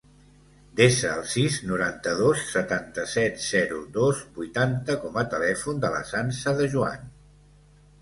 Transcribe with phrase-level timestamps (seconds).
[0.77, 6.73] Desa el sis, noranta-dos, setanta-set, zero, dos, vuitanta com a telèfon de la Sança De
[6.77, 7.11] Juan.